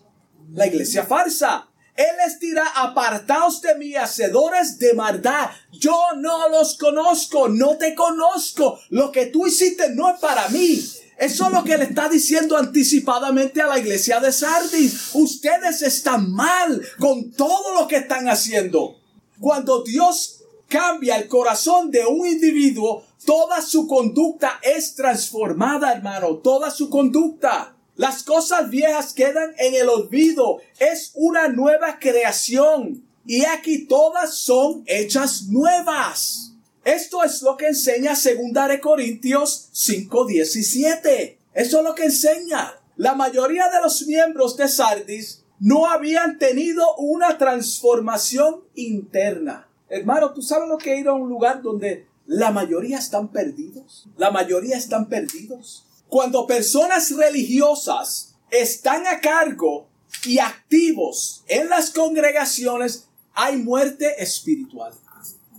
[0.54, 1.69] La iglesia falsa.
[1.96, 5.50] Él les dirá, apartaos de mí, hacedores de maldad.
[5.72, 8.80] Yo no los conozco, no te conozco.
[8.90, 10.82] Lo que tú hiciste no es para mí.
[11.18, 15.10] Eso es lo que le está diciendo anticipadamente a la iglesia de Sardis.
[15.14, 18.96] Ustedes están mal con todo lo que están haciendo.
[19.38, 26.72] Cuando Dios cambia el corazón de un individuo, toda su conducta es transformada, hermano, toda
[26.72, 27.76] su conducta.
[28.00, 30.62] Las cosas viejas quedan en el olvido.
[30.80, 33.04] Es una nueva creación.
[33.26, 36.54] Y aquí todas son hechas nuevas.
[36.86, 41.40] Esto es lo que enseña 2 de Corintios 5:17.
[41.54, 42.74] Eso es lo que enseña.
[42.96, 49.68] La mayoría de los miembros de Sardis no habían tenido una transformación interna.
[49.90, 54.08] Hermano, ¿tú sabes lo que ir a un lugar donde la mayoría están perdidos?
[54.16, 55.84] La mayoría están perdidos.
[56.10, 59.88] Cuando personas religiosas están a cargo
[60.26, 64.94] y activos en las congregaciones, hay muerte espiritual.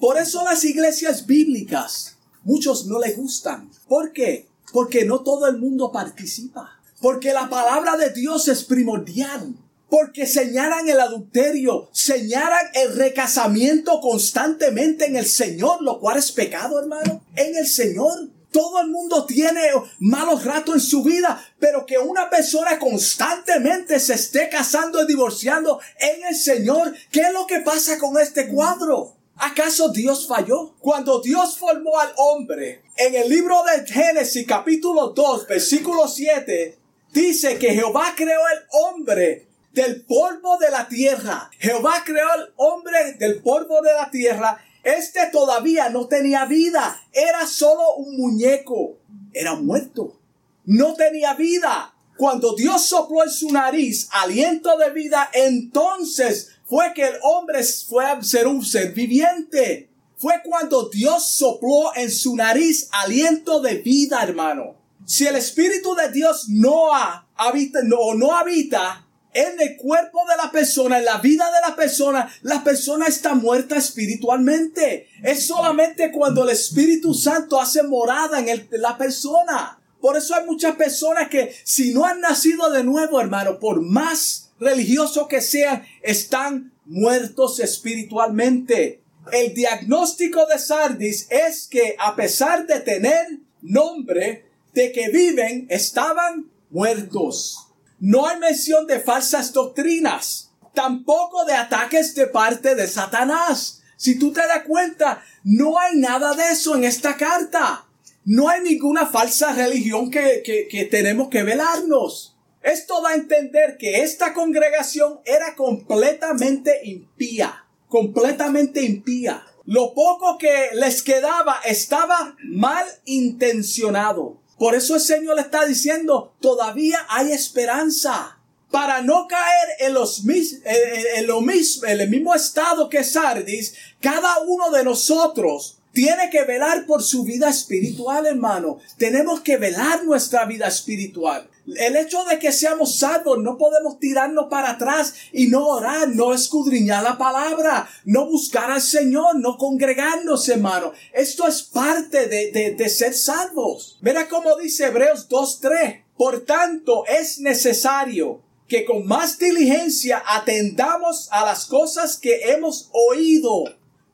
[0.00, 3.70] Por eso las iglesias bíblicas, muchos no les gustan.
[3.88, 4.48] ¿Por qué?
[4.72, 6.80] Porque no todo el mundo participa.
[7.00, 9.54] Porque la palabra de Dios es primordial
[9.90, 16.78] porque señalan el adulterio, señalan el recasamiento constantemente en el Señor, lo cual es pecado,
[16.78, 18.28] hermano, en el Señor.
[18.52, 19.62] Todo el mundo tiene
[19.98, 25.80] malos ratos en su vida, pero que una persona constantemente se esté casando y divorciando
[25.98, 29.14] en el Señor, ¿qué es lo que pasa con este cuadro?
[29.36, 30.74] ¿Acaso Dios falló?
[30.80, 36.76] Cuando Dios formó al hombre, en el libro de Génesis capítulo 2, versículo 7,
[37.12, 41.50] dice que Jehová creó el hombre del polvo de la tierra.
[41.58, 44.62] Jehová creó al hombre del polvo de la tierra.
[44.82, 47.00] Este todavía no tenía vida.
[47.12, 48.98] Era solo un muñeco.
[49.32, 50.18] Era muerto.
[50.64, 51.94] No tenía vida.
[52.16, 58.04] Cuando Dios sopló en su nariz aliento de vida, entonces fue que el hombre fue
[58.04, 59.88] a ser un ser viviente.
[60.16, 64.76] Fue cuando Dios sopló en su nariz aliento de vida, hermano.
[65.06, 66.90] Si el Espíritu de Dios no
[67.36, 71.76] habita, no, no habita, en el cuerpo de la persona, en la vida de la
[71.76, 75.08] persona, la persona está muerta espiritualmente.
[75.22, 79.80] Es solamente cuando el Espíritu Santo hace morada en, la persona.
[80.00, 84.50] Por eso hay muchas personas que si no han nacido de nuevo, hermano, por más
[84.58, 89.02] religioso que sean, están muertos espiritualmente.
[89.32, 93.26] El diagnóstico de Sardis es que a pesar de tener
[93.62, 97.69] nombre de que viven, estaban muertos.
[98.00, 103.82] No hay mención de falsas doctrinas, tampoco de ataques de parte de Satanás.
[103.98, 107.86] Si tú te das cuenta, no hay nada de eso en esta carta.
[108.24, 112.38] No hay ninguna falsa religión que, que, tenemos que velarnos.
[112.62, 119.44] Esto da a entender que esta congregación era completamente impía, completamente impía.
[119.66, 124.39] Lo poco que les quedaba estaba mal intencionado.
[124.60, 128.36] Por eso el Señor le está diciendo, todavía hay esperanza.
[128.70, 134.38] Para no caer en, los, en, lo mismo, en el mismo estado que Sardis, cada
[134.40, 138.78] uno de nosotros tiene que velar por su vida espiritual, hermano.
[138.98, 141.48] Tenemos que velar nuestra vida espiritual.
[141.76, 146.32] El hecho de que seamos salvos, no podemos tirarnos para atrás y no orar, no
[146.34, 150.92] escudriñar la palabra, no buscar al Señor, no congregarnos, hermano.
[151.12, 153.98] Esto es parte de, de, ser salvos.
[154.00, 156.04] Mira cómo dice Hebreos 2.3.
[156.16, 163.64] Por tanto, es necesario que con más diligencia atendamos a las cosas que hemos oído,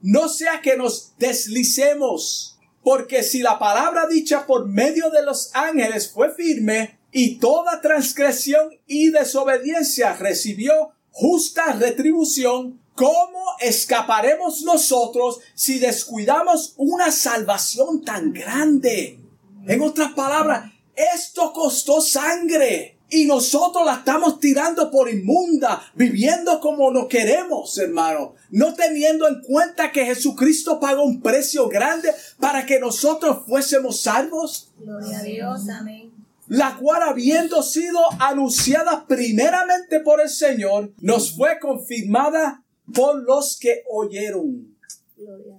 [0.00, 6.08] no sea que nos deslicemos Porque si la palabra dicha por medio de los ángeles
[6.08, 16.74] fue firme y toda transgresión y desobediencia recibió justa retribución, ¿cómo escaparemos nosotros si descuidamos
[16.76, 19.18] una salvación tan grande?
[19.66, 22.98] En otras palabras, esto costó sangre.
[23.08, 28.34] Y nosotros la estamos tirando por inmunda, viviendo como no queremos, hermano.
[28.50, 34.72] No teniendo en cuenta que Jesucristo pagó un precio grande para que nosotros fuésemos salvos.
[34.78, 36.15] Gloria a Dios, amén.
[36.48, 43.82] La cual habiendo sido anunciada primeramente por el Señor, nos fue confirmada por los que
[43.90, 44.76] oyeron.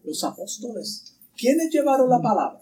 [0.04, 1.16] Los apóstoles.
[1.36, 2.62] ¿Quiénes llevaron la palabra?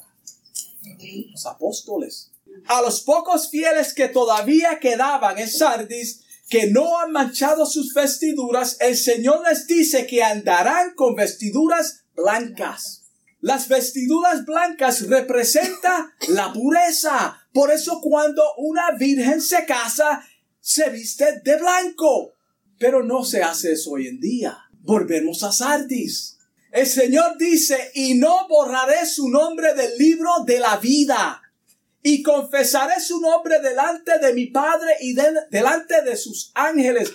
[1.32, 2.32] Los apóstoles.
[2.68, 8.78] A los pocos fieles que todavía quedaban en Sardis, que no han manchado sus vestiduras,
[8.80, 13.04] el Señor les dice que andarán con vestiduras blancas.
[13.42, 17.45] Las vestiduras blancas representan la pureza.
[17.56, 20.22] Por eso cuando una virgen se casa,
[20.60, 22.34] se viste de blanco.
[22.78, 24.58] Pero no se hace eso hoy en día.
[24.82, 26.38] Volvemos a Sardis.
[26.74, 31.42] El Señor dice, y no borraré su nombre del libro de la vida.
[32.04, 37.14] Y confesaré su nombre delante de mi Padre y de- delante de sus ángeles.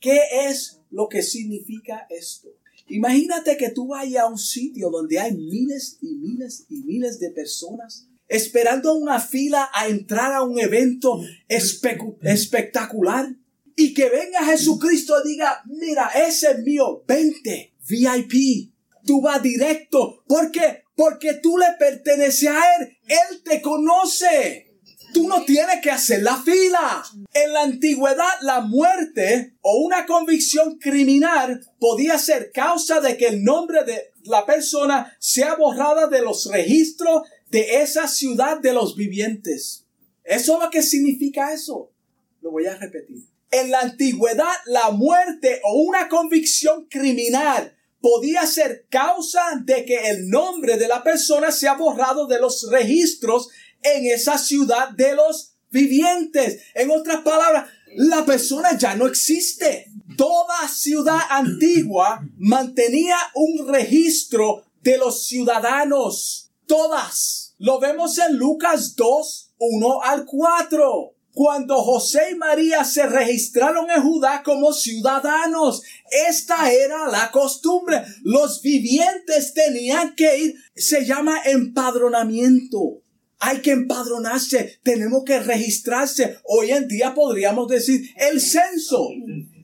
[0.00, 0.18] ¿Qué
[0.48, 2.48] es lo que significa esto?
[2.88, 7.28] Imagínate que tú vayas a un sitio donde hay miles y miles y miles de
[7.28, 13.28] personas esperando una fila a entrar a un evento espectacular
[13.76, 18.72] y que venga Jesucristo y diga, mira, ese es mío, 20 VIP.
[19.04, 20.24] Tú vas directo.
[20.26, 20.84] ¿Por qué?
[20.96, 22.96] Porque tú le perteneces a Él.
[23.06, 24.78] Él te conoce.
[25.12, 27.04] Tú no tienes que hacer la fila.
[27.34, 33.44] En la antigüedad, la muerte o una convicción criminal podía ser causa de que el
[33.44, 37.22] nombre de la persona sea borrada de los registros
[37.52, 39.84] de esa ciudad de los vivientes.
[40.24, 41.92] ¿Eso es lo que significa eso?
[42.40, 43.26] Lo voy a repetir.
[43.50, 50.30] En la antigüedad, la muerte o una convicción criminal podía ser causa de que el
[50.30, 53.50] nombre de la persona sea borrado de los registros
[53.82, 56.62] en esa ciudad de los vivientes.
[56.74, 59.92] En otras palabras, la persona ya no existe.
[60.16, 66.41] Toda ciudad antigua mantenía un registro de los ciudadanos.
[66.66, 67.54] Todas.
[67.58, 71.14] Lo vemos en Lucas 2, 1 al 4.
[71.34, 75.82] Cuando José y María se registraron en Judá como ciudadanos,
[76.28, 78.02] esta era la costumbre.
[78.22, 83.02] Los vivientes tenían que ir, se llama empadronamiento.
[83.38, 86.36] Hay que empadronarse, tenemos que registrarse.
[86.44, 89.08] Hoy en día podríamos decir el censo.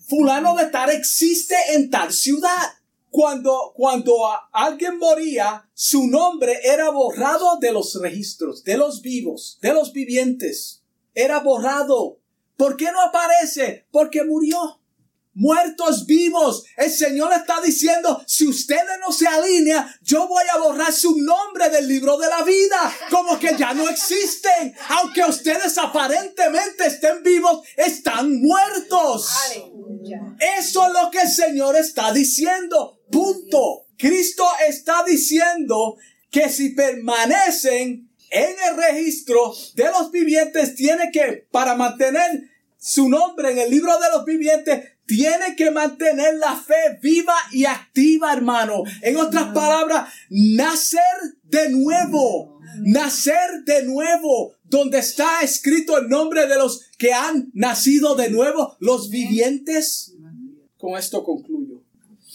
[0.09, 2.78] Fulano de tal existe en tal ciudad.
[3.11, 9.59] Cuando, cuando a- alguien moría, su nombre era borrado de los registros, de los vivos,
[9.63, 10.83] de los vivientes.
[11.15, 12.19] Era borrado.
[12.57, 13.87] ¿Por qué no aparece?
[13.91, 14.81] Porque murió.
[15.35, 16.65] Muertos vivos.
[16.77, 21.71] El Señor está diciendo, si ustedes no se alinean, yo voy a borrar su nombre
[21.71, 22.93] del libro de la vida.
[23.09, 24.75] Como que ya no existen.
[24.89, 29.29] Aunque ustedes aparentemente estén vivos, están muertos.
[30.59, 32.98] Eso es lo que el Señor está diciendo.
[33.11, 33.87] Punto.
[33.97, 35.97] Cristo está diciendo
[36.31, 42.49] que si permanecen en el registro de los vivientes, tiene que, para mantener
[42.79, 47.65] su nombre en el libro de los vivientes, tiene que mantener la fe viva y
[47.65, 48.83] activa, hermano.
[49.01, 51.01] En otras palabras, nacer
[51.45, 52.61] de nuevo.
[52.83, 54.53] Nacer de nuevo.
[54.65, 60.15] Donde está escrito el nombre de los que han nacido de nuevo, los vivientes.
[60.77, 61.58] Con esto concluyo.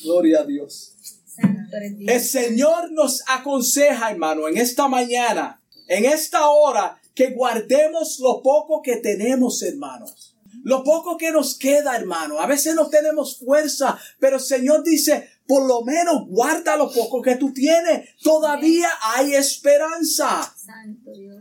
[0.04, 0.96] Gloria a Dios.
[2.08, 8.82] El Señor nos aconseja, hermano, en esta mañana, en esta hora, que guardemos lo poco
[8.82, 10.36] que tenemos, hermanos.
[10.64, 12.40] Lo poco que nos queda, hermano.
[12.40, 17.22] A veces no tenemos fuerza, pero el Señor dice, por lo menos guarda lo poco
[17.22, 18.10] que tú tienes.
[18.22, 20.56] Todavía hay esperanza.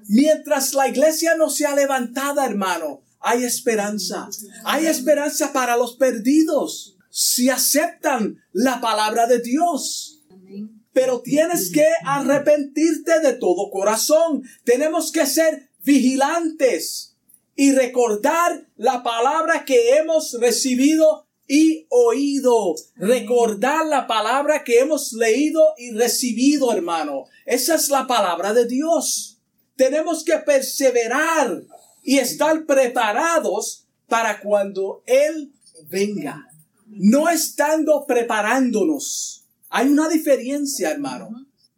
[0.08, 4.28] Mientras la iglesia no sea levantada, hermano, hay esperanza.
[4.64, 6.91] Hay esperanza para los perdidos.
[7.14, 10.22] Si aceptan la palabra de Dios.
[10.94, 14.42] Pero tienes que arrepentirte de todo corazón.
[14.64, 17.14] Tenemos que ser vigilantes
[17.54, 22.74] y recordar la palabra que hemos recibido y oído.
[22.96, 27.24] Recordar la palabra que hemos leído y recibido, hermano.
[27.44, 29.38] Esa es la palabra de Dios.
[29.76, 31.62] Tenemos que perseverar
[32.02, 35.52] y estar preparados para cuando Él
[35.90, 36.51] venga.
[36.94, 39.44] No estando preparándonos.
[39.70, 41.30] Hay una diferencia, hermano.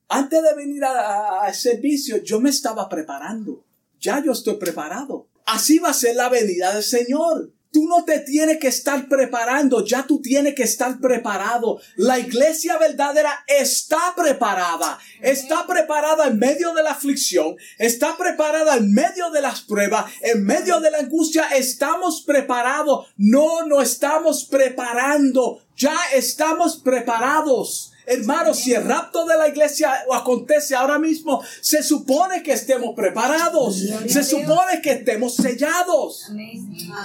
[0.08, 3.64] antes de venir a- al servicio, yo me estaba preparando.
[3.98, 5.26] Ya yo estoy preparado.
[5.46, 7.50] Así va a ser la venida del Señor.
[7.74, 11.80] Tú no te tienes que estar preparando, ya tú tienes que estar preparado.
[11.96, 14.96] La iglesia verdadera está preparada.
[15.20, 20.44] Está preparada en medio de la aflicción, está preparada en medio de las pruebas, en
[20.44, 21.48] medio de la angustia.
[21.48, 23.08] Estamos preparados.
[23.16, 25.60] No, no estamos preparando.
[25.76, 27.93] Ya estamos preparados.
[28.06, 33.82] Hermanos, si el rapto de la iglesia acontece ahora mismo, se supone que estemos preparados.
[34.08, 36.30] Se supone que estemos sellados.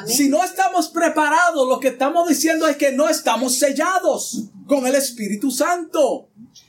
[0.05, 4.95] Si no estamos preparados, lo que estamos diciendo es que no estamos sellados con el
[4.95, 6.27] Espíritu Santo.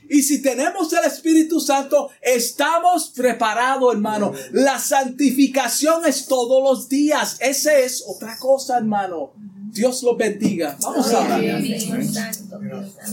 [0.09, 4.33] Y si tenemos el Espíritu Santo, estamos preparados, hermano.
[4.51, 7.37] La santificación es todos los días.
[7.39, 9.31] Esa es otra cosa, hermano.
[9.71, 10.77] Dios los bendiga.
[10.81, 11.41] Vamos a orar.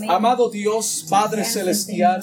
[0.09, 2.21] Amado Dios, Padre Celestial,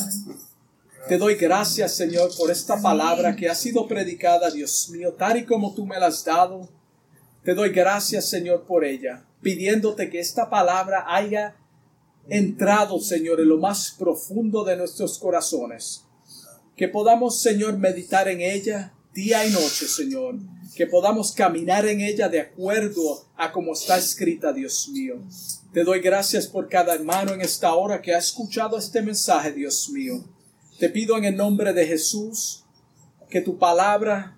[1.07, 5.45] te doy gracias, Señor, por esta palabra que ha sido predicada, Dios mío, tal y
[5.45, 6.67] como tú me la has dado.
[7.43, 11.55] Te doy gracias, Señor, por ella, pidiéndote que esta palabra haya
[12.27, 16.03] entrado, Señor, en lo más profundo de nuestros corazones.
[16.75, 20.35] Que podamos, Señor, meditar en ella día y noche, Señor.
[20.75, 25.15] Que podamos caminar en ella de acuerdo a como está escrita, Dios mío.
[25.73, 29.89] Te doy gracias por cada hermano en esta hora que ha escuchado este mensaje, Dios
[29.89, 30.23] mío.
[30.77, 32.65] Te pido en el nombre de Jesús
[33.29, 34.37] que tu palabra,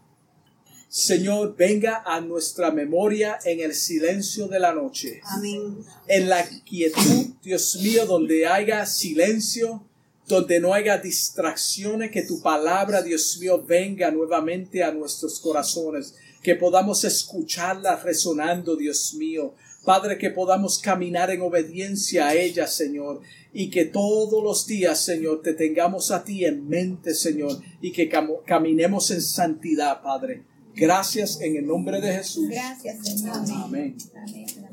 [0.88, 5.77] Señor, venga a nuestra memoria en el silencio de la noche Amén.
[6.07, 9.83] en la quietud, Dios mío, donde haya silencio,
[10.27, 16.15] donde no haya distracciones, que tu palabra, Dios mío, venga nuevamente a nuestros corazones,
[16.48, 19.54] que podamos escucharla resonando, Dios mío.
[19.84, 23.20] Padre, que podamos caminar en obediencia a ella, Señor,
[23.52, 28.10] y que todos los días, Señor, te tengamos a ti en mente, Señor, y que
[28.10, 30.43] cam- caminemos en santidad, Padre.
[30.74, 32.48] Gracias en el nombre de Jesús.
[32.50, 33.36] Gracias, Señor.
[33.36, 33.98] Amén.
[34.16, 34.66] Amén.